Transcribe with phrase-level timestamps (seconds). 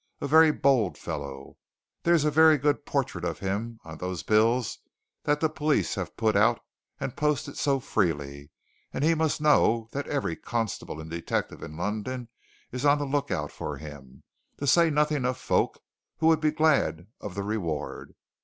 [0.19, 1.57] "A very bold fellow!
[2.01, 4.79] There's a very good portrait of him on those bills
[5.25, 6.59] that the police have put out
[6.99, 8.49] and posted so freely,
[8.91, 12.29] and he must know that every constable and detective in London
[12.71, 14.23] is on the look out for him,
[14.57, 15.79] to say nothing of folk
[16.17, 18.15] who would be glad of the reward.